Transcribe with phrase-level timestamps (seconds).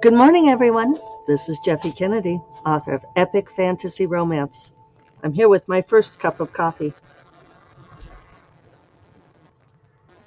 [0.00, 0.96] Good morning, everyone.
[1.26, 4.72] This is Jeffe Kennedy, author of Epic Fantasy Romance.
[5.24, 6.92] I'm here with my first cup of coffee.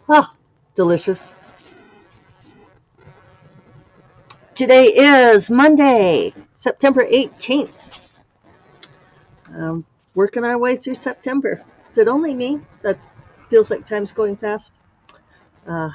[0.10, 0.35] Ah,
[0.76, 1.33] delicious.
[4.55, 7.97] Today is Monday, September 18th.
[9.56, 11.63] Um, working our way through September.
[11.90, 12.60] Is it only me?
[12.81, 12.97] That
[13.49, 14.76] feels like time's going fast.
[15.65, 15.92] Uh,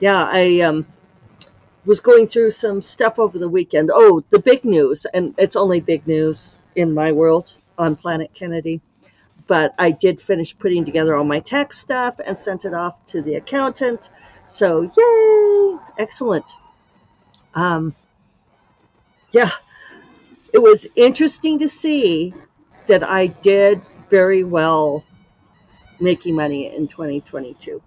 [0.00, 0.86] yeah, I um,
[1.84, 3.90] was going through some stuff over the weekend.
[3.92, 8.80] Oh, the big news, and it's only big news in my world on Planet Kennedy.
[9.46, 13.20] But I did finish putting together all my tax stuff and sent it off to
[13.20, 14.08] the accountant.
[14.46, 15.78] So, yay!
[15.98, 16.52] Excellent.
[17.54, 17.94] Um,
[19.32, 19.50] yeah,
[20.52, 22.32] it was interesting to see
[22.86, 25.04] that I did very well
[26.00, 27.82] making money in 2022.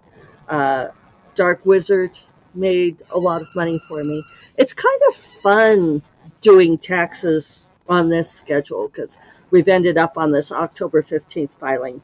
[0.48, 0.88] Uh,
[1.34, 2.18] Dark Wizard
[2.58, 4.24] made a lot of money for me.
[4.56, 6.02] It's kind of fun
[6.40, 9.16] doing taxes on this schedule because
[9.50, 12.02] we've ended up on this October 15th filing,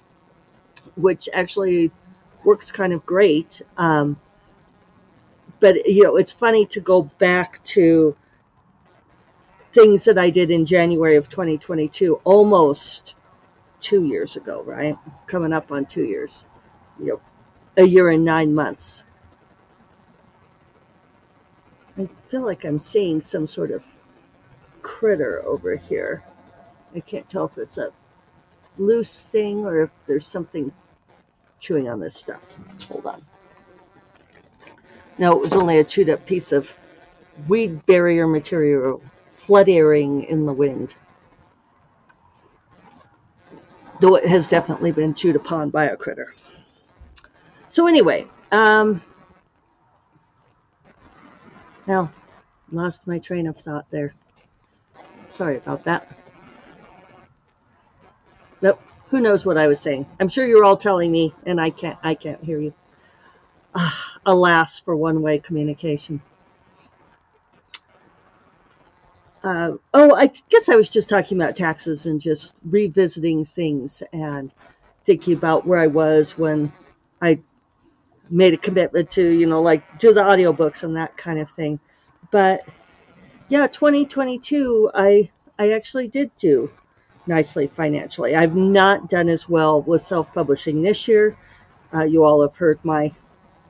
[0.97, 1.91] which actually
[2.45, 3.63] works kind of great.
[3.77, 4.21] Um,
[5.61, 8.17] but, you know, it's funny to go back to
[9.73, 13.15] things that I did in January of 2022, almost
[13.81, 14.97] two years ago, right?
[15.27, 16.45] Coming up on two years,
[16.99, 17.21] you know,
[17.77, 19.03] a year and nine months.
[21.99, 23.85] I feel like I'm seeing some sort of
[24.83, 26.25] critter over here.
[26.95, 27.93] I can't tell if it's a
[28.79, 30.73] loose thing or if there's something
[31.61, 32.41] chewing on this stuff.
[32.89, 33.25] Hold on.
[35.19, 36.75] No, it was only a chewed up piece of
[37.49, 39.01] weed barrier material
[39.31, 40.95] fluttering in the wind.
[44.01, 46.35] Though it has definitely been chewed upon by a critter.
[47.71, 49.03] So, anyway, um,
[51.87, 52.11] now
[52.71, 54.15] lost my train of thought there.
[55.31, 56.09] Sorry about that.
[58.63, 58.81] Nope.
[59.09, 60.07] Who knows what I was saying?
[60.19, 61.99] I'm sure you're all telling me, and I can't.
[62.03, 62.75] I can't hear you.
[63.75, 66.23] Ah, alas for one-way communication.
[69.43, 74.51] Uh, oh, I guess I was just talking about taxes and just revisiting things and
[75.05, 76.73] thinking about where I was when
[77.21, 77.41] I
[78.31, 81.81] made a commitment to, you know, like do the audiobooks and that kind of thing.
[82.31, 82.67] But
[83.49, 86.71] yeah, 2022, I I actually did do
[87.27, 88.35] nicely financially.
[88.35, 91.37] I've not done as well with self-publishing this year.
[91.93, 93.13] Uh, you all have heard my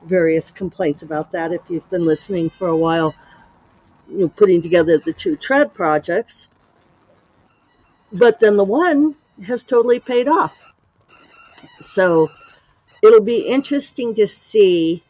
[0.03, 3.15] various complaints about that if you've been listening for a while.
[4.09, 6.47] You know, putting together the two trad projects,
[8.11, 9.15] but then the one
[9.47, 10.73] has totally paid off.
[11.79, 12.29] So
[13.01, 15.03] it'll be interesting to see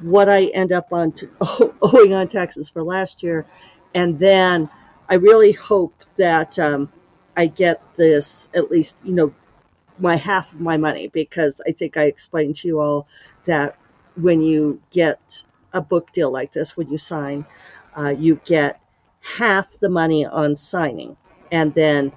[0.00, 1.28] what I end up on t-
[1.82, 3.46] owing on taxes for last year,
[3.94, 4.70] and then
[5.08, 6.92] I really hope that um,
[7.36, 9.34] I get this at least you know
[9.98, 13.08] my half of my money because I think I explained to you all
[13.44, 13.76] that
[14.16, 15.42] when you get
[15.72, 17.46] a book deal like this, when you sign,
[17.96, 18.80] uh, you get
[19.36, 21.16] half the money on signing,
[21.50, 22.12] and then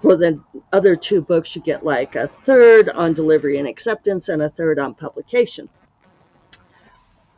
[0.00, 0.40] for the
[0.72, 4.78] other two books, you get like a third on delivery and acceptance and a third
[4.78, 5.68] on publication.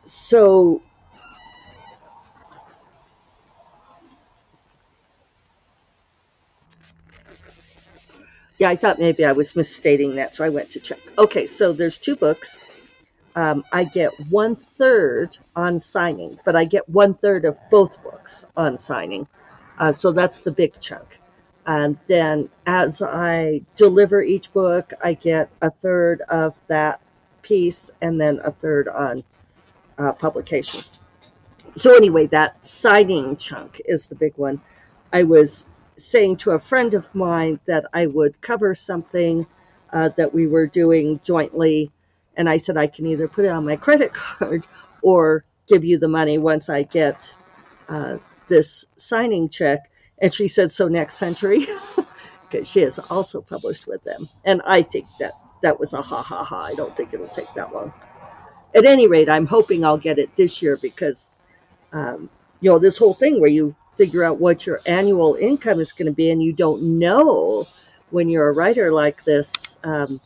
[0.03, 0.81] So
[8.57, 10.99] yeah, I thought maybe I was misstating that, so I went to check.
[11.17, 12.57] Okay, so there's two books.
[13.35, 18.45] Um, I get one third on signing, but I get one third of both books
[18.57, 19.27] on signing.
[19.77, 21.19] Uh, so that's the big chunk.
[21.69, 26.99] And then as I deliver each book, I get a third of that
[27.43, 29.23] piece and then a third on
[29.95, 30.81] uh, publication.
[31.75, 34.61] So, anyway, that signing chunk is the big one.
[35.13, 39.45] I was saying to a friend of mine that I would cover something
[39.93, 41.91] uh, that we were doing jointly.
[42.35, 44.65] And I said, I can either put it on my credit card
[45.03, 47.31] or give you the money once I get
[47.89, 48.17] uh,
[48.47, 49.91] this signing check.
[50.21, 51.67] And she said, So next century,
[52.49, 54.29] because she has also published with them.
[54.45, 56.63] And I think that that was a ha ha ha.
[56.63, 57.93] I don't think it'll take that long.
[58.75, 61.41] At any rate, I'm hoping I'll get it this year because,
[61.91, 62.29] um,
[62.61, 66.05] you know, this whole thing where you figure out what your annual income is going
[66.05, 67.67] to be and you don't know
[68.11, 70.21] when you're a writer like this, um,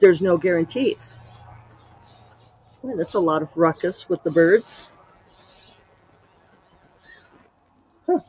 [0.00, 1.20] there's no guarantees.
[2.82, 4.90] Boy, that's a lot of ruckus with the birds.
[8.06, 8.20] Huh.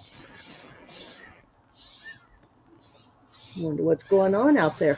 [3.57, 4.97] Wonder what's going on out there.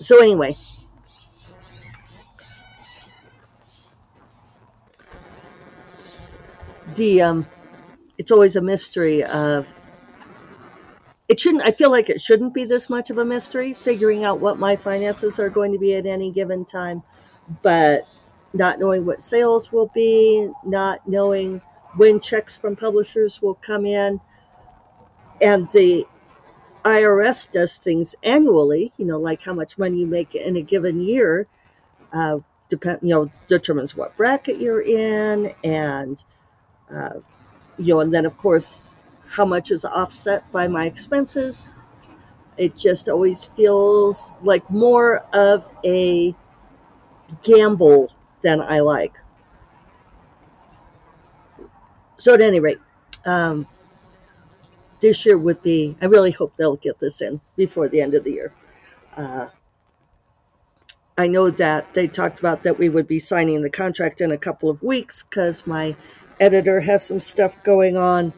[0.00, 0.56] So anyway,
[6.96, 7.46] the um,
[8.18, 9.68] it's always a mystery of
[11.28, 14.40] it shouldn't i feel like it shouldn't be this much of a mystery figuring out
[14.40, 17.02] what my finances are going to be at any given time
[17.62, 18.06] but
[18.52, 21.60] not knowing what sales will be not knowing
[21.96, 24.20] when checks from publishers will come in
[25.40, 26.06] and the
[26.84, 31.00] irs does things annually you know like how much money you make in a given
[31.00, 31.46] year
[32.12, 32.38] uh,
[32.68, 36.24] depend you know determines what bracket you're in and
[36.92, 37.20] uh,
[37.78, 38.90] you know and then of course
[39.30, 41.72] how much is offset by my expenses.
[42.56, 46.34] It just always feels like more of a
[47.42, 48.10] gamble
[48.42, 49.14] than i like.
[52.18, 52.78] So at any rate
[53.24, 53.66] um,
[55.04, 58.24] this year would be i really hope they'll get this in before the end of
[58.24, 58.52] the year
[59.16, 59.46] uh,
[61.16, 64.38] I know that they talked about that we would be signing the contract in a
[64.38, 65.94] couple of weeks because my
[66.40, 68.32] editor has some stuff going on.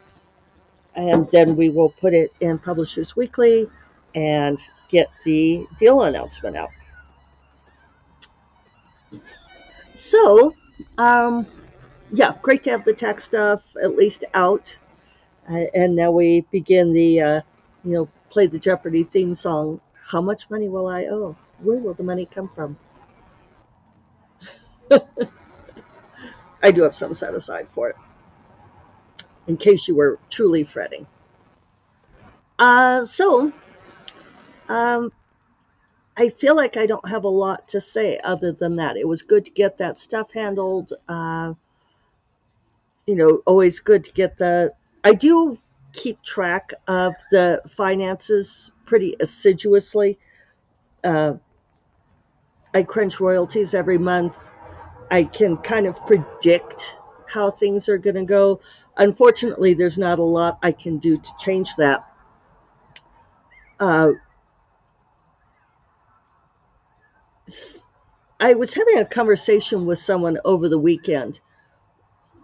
[0.95, 3.69] And then we will put it in Publishers Weekly
[4.15, 4.59] and
[4.89, 6.71] get the deal announcement out.
[9.95, 10.55] So,
[10.99, 11.47] um,
[12.13, 14.77] yeah, great to have the tech stuff at least out.
[15.49, 17.41] And now we begin the, uh,
[17.85, 19.81] you know, play the Jeopardy theme song.
[20.07, 21.37] How much money will I owe?
[21.63, 22.77] Where will the money come from?
[26.63, 27.97] I do have some set aside for it,
[29.47, 31.07] in case you were truly fretting.
[32.59, 33.53] Uh, so,
[34.69, 35.13] um,
[36.17, 38.97] I feel like I don't have a lot to say other than that.
[38.97, 40.95] It was good to get that stuff handled.
[41.09, 41.55] Uh,
[43.07, 44.73] you know, always good to get the.
[45.07, 45.61] I do
[45.93, 50.19] keep track of the finances pretty assiduously.
[51.05, 51.35] Uh,
[52.75, 54.53] I crunch royalties every month.
[55.09, 56.97] I can kind of predict
[57.29, 58.61] how things are going to go.
[58.97, 62.05] Unfortunately, there's not a lot I can do to change that.
[63.79, 64.11] Uh,
[68.41, 71.39] I was having a conversation with someone over the weekend,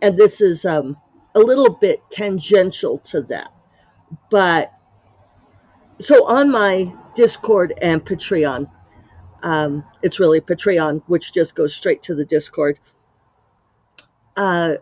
[0.00, 0.97] and this is um,
[1.34, 3.52] a little bit tangential to that.
[4.31, 4.73] But
[5.99, 8.70] so on my Discord and Patreon,
[9.43, 12.79] um, it's really Patreon, which just goes straight to the Discord.
[14.37, 14.75] Uh,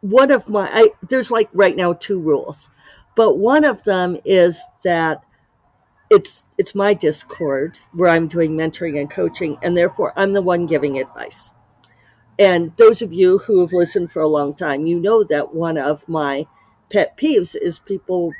[0.00, 2.70] one of my, I, there's like right now two rules,
[3.16, 5.22] but one of them is that
[6.08, 10.66] it's it's my Discord where I'm doing mentoring and coaching, and therefore I'm the one
[10.66, 11.50] giving advice.
[12.38, 15.78] And those of you who have listened for a long time, you know that one
[15.78, 16.46] of my
[16.90, 18.32] pet peeves is people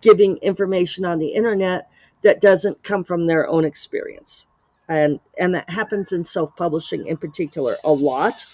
[0.00, 1.90] giving information on the internet
[2.22, 4.46] that doesn't come from their own experience.
[4.88, 8.44] And and that happens in self-publishing in particular a lot,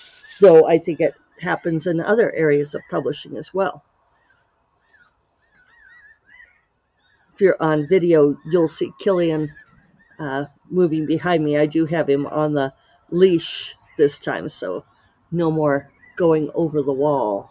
[0.41, 3.85] though I think it happens in other areas of publishing as well.
[7.35, 9.53] If you're on video, you'll see Killian
[10.19, 11.57] uh, moving behind me.
[11.57, 12.73] I do have him on the
[13.11, 14.85] leash this time, so
[15.31, 17.51] no more going over the wall.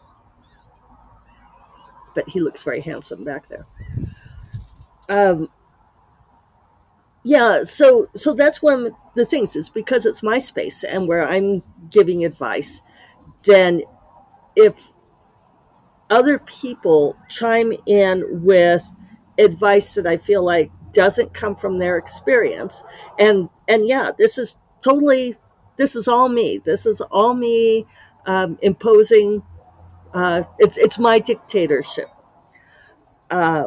[2.15, 3.65] But he looks very handsome back there.
[5.09, 5.49] Um,
[7.23, 11.27] yeah, so so that's one of the things is because it's my space and where
[11.27, 12.81] I'm giving advice,
[13.43, 13.83] then
[14.55, 14.91] if
[16.09, 18.91] other people chime in with
[19.39, 22.83] advice that I feel like doesn't come from their experience,
[23.17, 25.35] and and yeah, this is totally
[25.77, 26.59] this is all me.
[26.63, 27.85] This is all me
[28.25, 29.43] um, imposing.
[30.13, 32.09] Uh, it's it's my dictatorship.
[33.29, 33.65] Uh,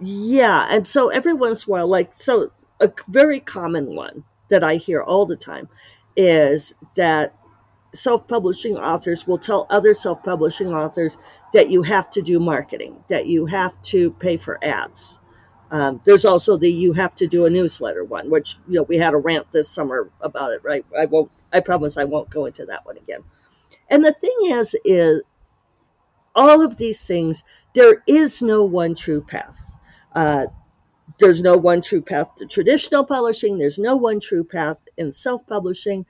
[0.00, 4.64] yeah, and so every once in a while, like so, a very common one that
[4.64, 5.68] I hear all the time
[6.16, 7.34] is that
[7.94, 11.16] self-publishing authors will tell other self-publishing authors
[11.52, 15.18] that you have to do marketing, that you have to pay for ads.
[15.74, 18.98] Um, there's also the you have to do a newsletter one, which you know we
[18.98, 20.62] had a rant this summer about it.
[20.62, 20.86] Right?
[20.96, 21.30] I won't.
[21.52, 23.24] I promise I won't go into that one again.
[23.90, 25.22] And the thing is, is
[26.34, 27.42] all of these things.
[27.74, 29.74] There is no one true path
[30.14, 30.46] uh,
[31.18, 33.58] there's no one true path to traditional publishing.
[33.58, 36.06] There's no one true path in self publishing.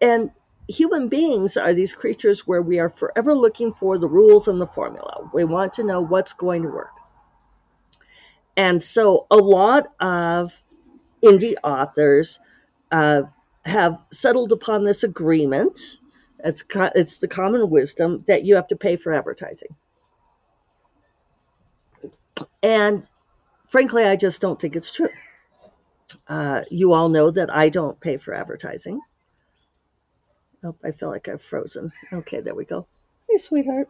[0.00, 0.30] And
[0.68, 4.66] human beings are these creatures where we are forever looking for the rules and the
[4.66, 5.30] formula.
[5.32, 6.92] We want to know what's going to work.
[8.56, 10.62] And so a lot of
[11.22, 12.38] indie authors
[12.90, 13.22] uh,
[13.64, 15.98] have settled upon this agreement.
[16.44, 19.76] It's, it's the common wisdom that you have to pay for advertising.
[22.62, 23.08] And
[23.66, 25.08] frankly, I just don't think it's true.
[26.28, 29.00] Uh, you all know that I don't pay for advertising.
[30.64, 31.92] Oh, I feel like I've frozen.
[32.12, 32.86] Okay, there we go.
[33.28, 33.88] Hey, sweetheart.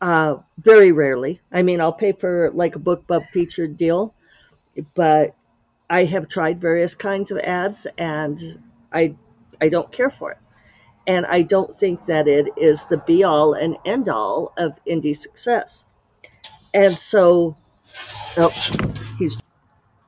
[0.00, 1.40] Uh, very rarely.
[1.50, 4.14] I mean, I'll pay for like a BookBub featured deal,
[4.94, 5.34] but
[5.88, 8.60] I have tried various kinds of ads and
[8.92, 9.16] I
[9.60, 10.38] I don't care for it.
[11.06, 15.16] And I don't think that it is the be all and end all of indie
[15.16, 15.86] success.
[16.74, 17.56] And so,
[18.36, 18.50] oh,
[19.18, 19.38] he's.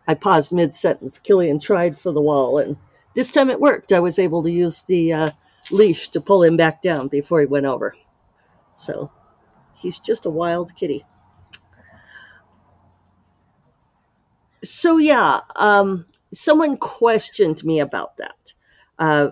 [0.07, 1.19] I paused mid sentence.
[1.19, 2.77] Killian tried for the wall, and
[3.15, 3.93] this time it worked.
[3.93, 5.31] I was able to use the uh,
[5.71, 7.95] leash to pull him back down before he went over.
[8.75, 9.11] So
[9.79, 11.05] he's just a wild kitty.
[14.65, 18.53] So yeah, um, someone questioned me about that.
[18.99, 19.31] Uh,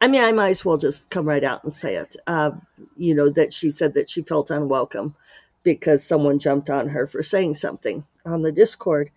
[0.00, 2.16] I mean, I might as well just come right out and say it.
[2.26, 2.52] Uh,
[2.96, 5.14] you know, that she said that she felt unwelcome
[5.62, 9.10] because someone jumped on her for saying something on the Discord.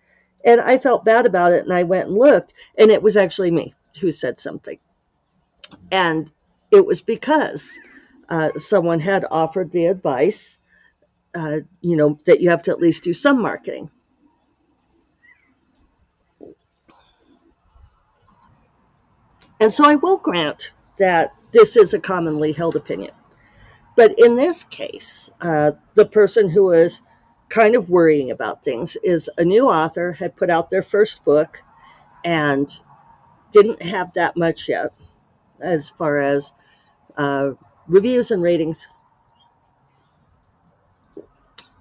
[0.44, 1.64] And I felt bad about it.
[1.64, 4.78] And I went and looked, and it was actually me who said something.
[5.90, 6.30] And
[6.70, 7.78] it was because
[8.28, 10.58] uh, someone had offered the advice,
[11.34, 13.90] uh, you know, that you have to at least do some marketing.
[19.60, 23.12] And so I will grant that this is a commonly held opinion.
[23.96, 27.00] But in this case, uh, the person who is
[27.48, 31.60] kind of worrying about things is a new author, had put out their first book,
[32.24, 32.80] and
[33.52, 34.90] didn't have that much yet
[35.62, 36.52] as far as
[37.16, 37.52] uh,
[37.88, 38.88] reviews and ratings.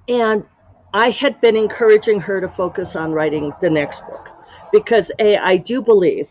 [0.08, 0.46] And
[0.94, 4.30] I had been encouraging her to focus on writing the next book
[4.72, 6.30] because, A, I do believe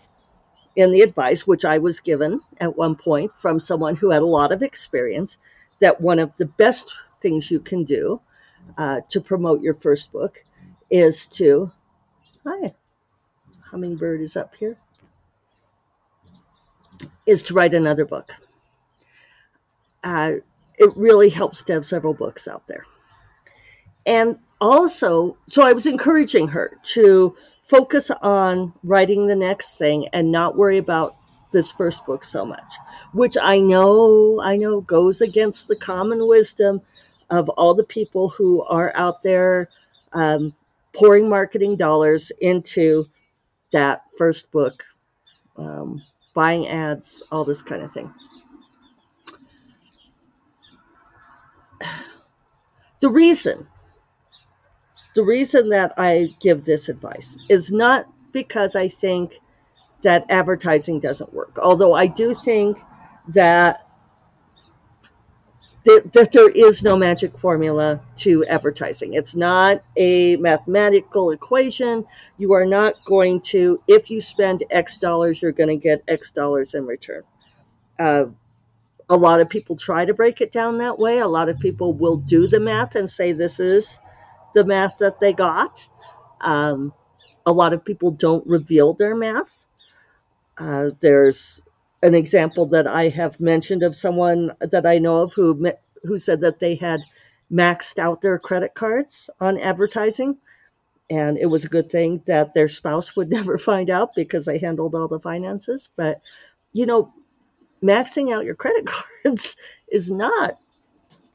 [0.77, 4.27] in the advice which I was given at one point from someone who had a
[4.27, 5.37] lot of experience
[5.81, 8.21] that one of the best things you can do
[8.79, 10.43] uh, to promote your first book
[10.91, 11.71] is to
[12.45, 12.75] hi
[13.71, 14.77] hummingbird is up here
[17.27, 18.27] is to write another book
[20.05, 20.33] uh,
[20.79, 22.85] it really helps to have several books out there.
[24.07, 30.33] And also so i was encouraging her to focus on writing the next thing and
[30.33, 31.15] not worry about
[31.53, 32.73] this first book so much
[33.13, 36.81] which i know i know goes against the common wisdom
[37.29, 39.69] of all the people who are out there
[40.15, 40.55] um,
[40.95, 43.05] pouring marketing dollars into
[43.71, 44.83] that first book
[45.59, 46.01] um,
[46.33, 48.11] buying ads all this kind of thing
[53.05, 53.67] the reason
[55.15, 59.41] the reason that I give this advice is not because I think
[60.01, 62.81] that advertising doesn't work, although I do think
[63.29, 63.87] that
[65.85, 69.13] that, there is no magic formula to advertising.
[69.13, 72.07] It's not a mathematical equation.
[72.39, 76.31] You are not going to, if you spend X dollars, you're going to get X
[76.31, 77.25] dollars in return.
[77.99, 78.27] Uh,
[79.09, 81.19] a lot of people try to break it down that way.
[81.19, 83.99] A lot of people will do the math and say this is
[84.55, 85.89] the math that they got.
[86.41, 86.93] Um,
[87.47, 89.67] a lot of people don't reveal their math.
[90.59, 91.63] Uh, there's
[92.03, 95.73] an example that I have mentioned of someone that I know of who
[96.05, 97.01] who said that they had
[97.53, 100.39] maxed out their credit cards on advertising,
[101.11, 104.59] and it was a good thing that their spouse would never find out because they
[104.59, 105.91] handled all the finances.
[105.97, 106.21] But
[106.73, 107.13] you know,
[107.85, 108.87] maxing out your credit
[109.23, 109.57] cards
[109.89, 110.59] is not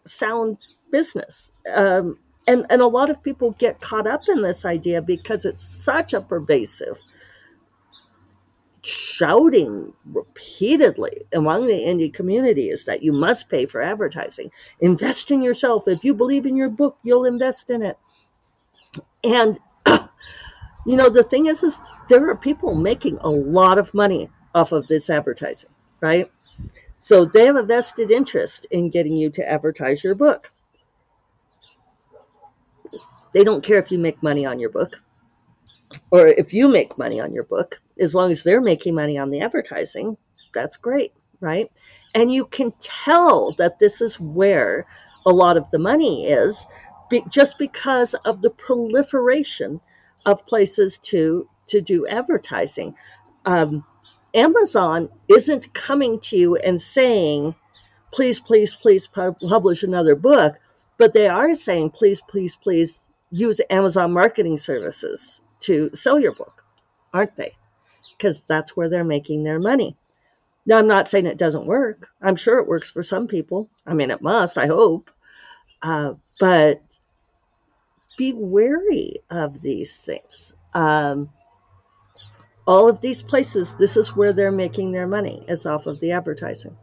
[0.06, 0.58] sound
[0.92, 1.52] business.
[1.74, 5.64] Um, and and a lot of people get caught up in this idea because it's
[5.64, 7.00] such a pervasive
[8.82, 14.50] shouting repeatedly among the indie community is that you must pay for advertising.
[14.80, 15.88] Invest in yourself.
[15.88, 17.98] If you believe in your book you'll invest in it.
[19.24, 19.60] And
[20.86, 24.72] you know the thing is is there are people making a lot of money off
[24.72, 25.70] of this advertising
[26.02, 26.28] right
[27.02, 30.52] so they have a vested interest in getting you to advertise your book
[33.34, 35.02] they don't care if you make money on your book
[36.12, 39.30] or if you make money on your book, as long as they're making money on
[39.30, 40.18] the advertising,
[40.54, 41.72] that's great, right?
[42.16, 44.88] And you can tell that this is where
[45.26, 46.66] a lot of the money is
[47.10, 49.82] be, just because of the proliferation
[50.26, 52.96] of places to to do advertising.
[53.46, 53.86] Um,
[54.34, 57.56] Amazon isn't coming to you and saying,
[58.12, 60.56] please, please, please publish another book,
[60.98, 66.64] but they are saying, please, please, please use Amazon marketing services to sell your book,
[67.14, 67.56] aren't they?
[68.18, 69.96] Because that's where they're making their money.
[70.66, 72.10] Now, I'm not saying it doesn't work.
[72.22, 73.70] I'm sure it works for some people.
[73.86, 75.10] I mean, it must, I hope.
[75.82, 76.82] Uh, but
[78.18, 80.54] be wary of these things.
[80.74, 81.30] Um,
[82.70, 86.12] all of these places, this is where they're making their money, is off of the
[86.12, 86.78] advertising.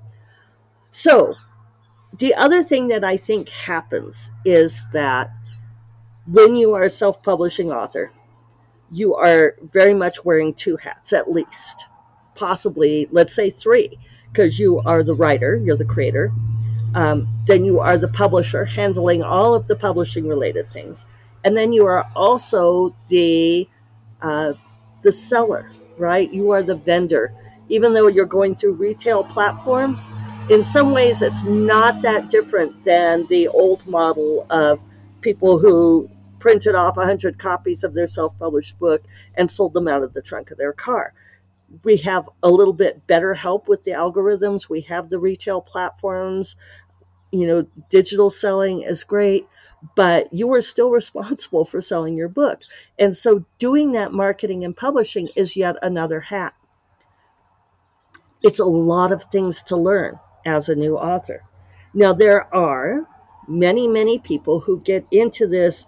[0.91, 1.35] So,
[2.19, 5.31] the other thing that I think happens is that
[6.27, 8.11] when you are a self publishing author,
[8.91, 11.87] you are very much wearing two hats at least,
[12.35, 13.97] possibly, let's say three,
[14.33, 16.33] because you are the writer, you're the creator,
[16.97, 21.05] um, then you are the publisher handling all of the publishing related things,
[21.45, 23.69] and then you are also the
[24.21, 24.55] uh,
[25.03, 26.33] the seller, right?
[26.33, 27.33] You are the vendor.
[27.69, 30.11] Even though you're going through retail platforms,
[30.51, 34.81] in some ways it's not that different than the old model of
[35.21, 39.03] people who printed off 100 copies of their self published book
[39.35, 41.13] and sold them out of the trunk of their car.
[41.83, 44.69] We have a little bit better help with the algorithms.
[44.69, 46.55] We have the retail platforms.
[47.33, 49.49] You know, digital selling is great,
[49.95, 52.61] but you are still responsible for selling your book.
[52.99, 56.55] And so doing that marketing and publishing is yet another hat.
[58.43, 61.43] It's a lot of things to learn as a new author.
[61.95, 63.09] Now, there are
[63.49, 65.87] many, many people who get into this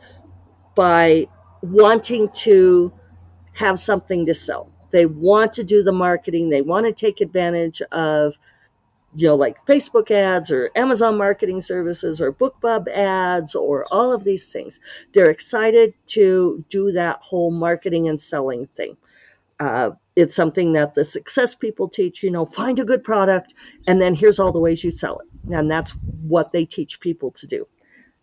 [0.75, 1.26] by
[1.61, 2.93] wanting to
[3.55, 4.71] have something to sell.
[4.90, 8.38] They want to do the marketing, they want to take advantage of
[9.15, 14.25] you know, like Facebook ads or Amazon marketing services or BookBub ads or all of
[14.25, 14.81] these things.
[15.12, 18.97] They're excited to do that whole marketing and selling thing.
[19.59, 23.55] Uh, it's something that the success people teach, you know, find a good product
[23.87, 25.55] and then here's all the ways you sell it.
[25.55, 27.67] And that's what they teach people to do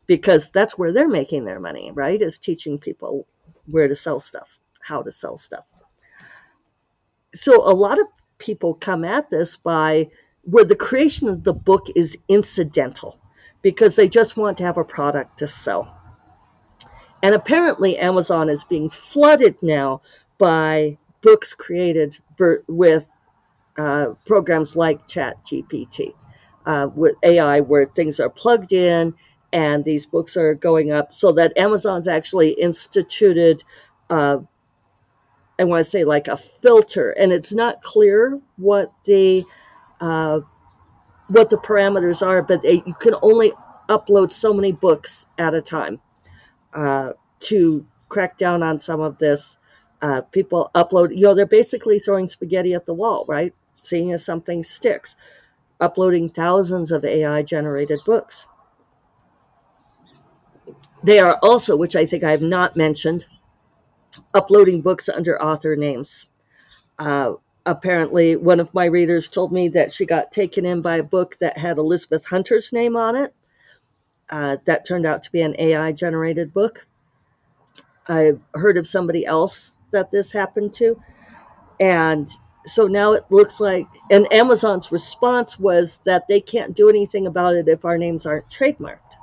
[0.08, 2.22] because that's where they're making their money, right?
[2.22, 3.28] Is teaching people
[3.66, 5.66] where to sell stuff, how to sell stuff.
[7.34, 10.10] So a lot of people come at this by
[10.46, 13.20] where the creation of the book is incidental
[13.62, 16.00] because they just want to have a product to sell.
[17.24, 20.02] And apparently, Amazon is being flooded now
[20.38, 22.20] by books created
[22.68, 23.10] with
[23.78, 26.14] uh, programs like ChatGPT,
[26.66, 29.16] uh, with AI, where things are plugged in
[29.52, 33.64] and these books are going up, so that Amazon's actually instituted.
[34.10, 34.40] Uh,
[35.58, 39.46] I want to say like a filter, and it's not clear what the
[40.02, 40.42] uh,
[41.28, 43.54] what the parameters are, but they, you can only
[43.90, 46.02] upload so many books at a time.
[46.74, 49.58] Uh, to crack down on some of this,
[50.02, 53.54] uh, people upload, you know, they're basically throwing spaghetti at the wall, right?
[53.80, 55.16] Seeing if something sticks,
[55.80, 58.48] uploading thousands of AI generated books.
[61.04, 63.26] They are also, which I think I have not mentioned,
[64.34, 66.28] uploading books under author names.
[67.00, 67.34] Uh,
[67.66, 71.38] apparently one of my readers told me that she got taken in by a book
[71.40, 73.34] that had Elizabeth Hunter's name on it.
[74.30, 76.88] Uh, that turned out to be an AI generated book.
[78.08, 81.02] I heard of somebody else that this happened to.
[81.80, 82.30] And
[82.66, 87.56] so now it looks like, and Amazon's response was that they can't do anything about
[87.56, 89.18] it if our names aren't trademarked.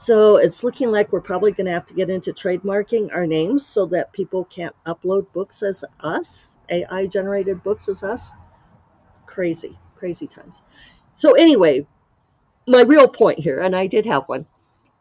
[0.00, 3.66] So it's looking like we're probably going to have to get into trademarking our names
[3.66, 8.32] so that people can't upload books as us, AI generated books as us.
[9.26, 10.62] Crazy, crazy times.
[11.12, 11.86] So, anyway,
[12.66, 14.46] my real point here, and I did have one,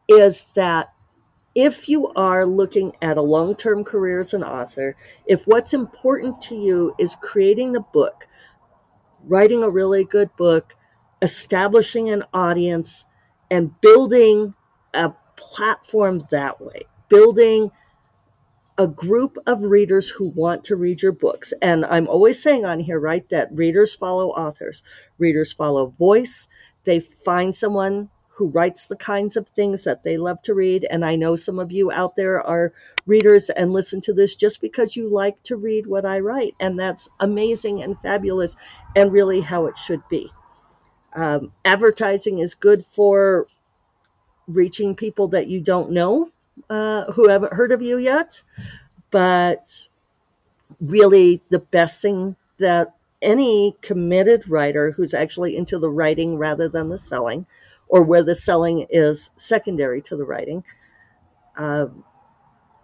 [0.09, 0.91] is that
[1.55, 6.41] if you are looking at a long term career as an author, if what's important
[6.41, 8.27] to you is creating the book,
[9.23, 10.75] writing a really good book,
[11.21, 13.05] establishing an audience,
[13.49, 14.55] and building
[14.93, 17.71] a platform that way, building
[18.77, 21.53] a group of readers who want to read your books.
[21.61, 24.83] And I'm always saying on here, right, that readers follow authors,
[25.17, 26.47] readers follow voice.
[26.85, 30.87] They find someone who writes the kinds of things that they love to read.
[30.89, 32.71] And I know some of you out there are
[33.05, 36.55] readers and listen to this just because you like to read what I write.
[36.57, 38.55] And that's amazing and fabulous
[38.95, 40.31] and really how it should be.
[41.13, 43.47] Um, advertising is good for
[44.49, 46.31] reaching people that you don't know
[46.69, 48.41] uh, who haven't heard of you yet.
[49.11, 49.87] But
[50.81, 56.89] really, the best thing that any committed writer who's actually into the writing rather than
[56.89, 57.45] the selling,
[57.87, 60.63] or where the selling is secondary to the writing,
[61.57, 61.87] uh,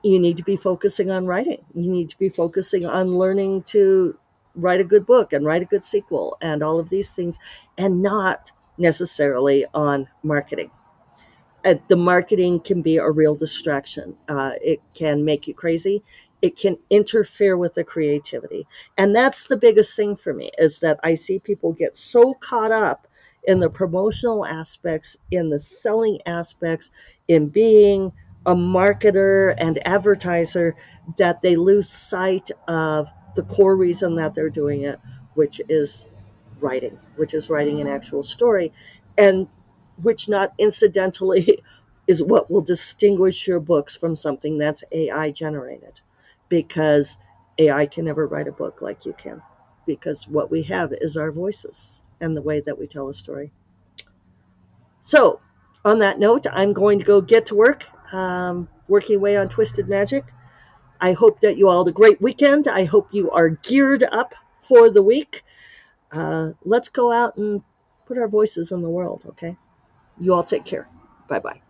[0.03, 1.63] you need to be focusing on writing.
[1.73, 4.17] You need to be focusing on learning to
[4.55, 7.39] write a good book and write a good sequel and all of these things,
[7.77, 10.71] and not necessarily on marketing
[11.65, 14.15] uh, the marketing can be a real distraction.
[14.29, 16.03] Uh, it can make you crazy.
[16.41, 18.67] It can interfere with the creativity.
[18.97, 22.71] And that's the biggest thing for me is that I see people get so caught
[22.71, 23.07] up
[23.45, 26.91] in the promotional aspects, in the selling aspects,
[27.27, 28.11] in being
[28.45, 30.75] a marketer and advertiser
[31.17, 34.99] that they lose sight of the core reason that they're doing it,
[35.33, 36.05] which is
[36.59, 38.71] writing, which is writing an actual story,
[39.17, 39.47] and
[40.01, 41.61] which not incidentally
[42.07, 46.01] is what will distinguish your books from something that's AI generated
[46.49, 47.17] because
[47.57, 49.41] AI can never write a book like you can
[49.85, 53.51] because what we have is our voices and the way that we tell a story.
[55.01, 55.39] So,
[55.83, 59.87] on that note, I'm going to go get to work, um, working away on Twisted
[59.87, 60.25] Magic.
[60.99, 62.67] I hope that you all had a great weekend.
[62.67, 65.43] I hope you are geared up for the week.
[66.11, 67.61] Uh, let's go out and
[68.05, 69.57] put our voices in the world, okay?
[70.19, 70.87] You all take care.
[71.27, 71.61] Bye bye.